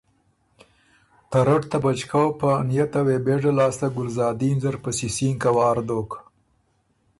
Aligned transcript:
ته 1.29 1.37
رټ 1.47 1.63
ته 1.71 1.77
بچکؤ 1.83 2.27
په 2.41 2.49
نئته 2.69 2.99
وې 3.05 3.17
بېژه 3.25 3.51
لاسته 3.59 3.87
ګلزادین 3.95 4.57
زر 4.63 4.75
په 4.83 4.89
سِسِینکه 4.99 5.49
وار 5.57 5.77
دوک 5.87 6.11